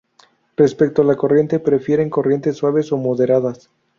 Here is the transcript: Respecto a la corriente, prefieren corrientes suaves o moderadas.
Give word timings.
Respecto 0.57 1.03
a 1.03 1.05
la 1.05 1.15
corriente, 1.15 1.59
prefieren 1.59 2.09
corrientes 2.09 2.57
suaves 2.57 2.91
o 2.91 2.97
moderadas. 2.97 3.69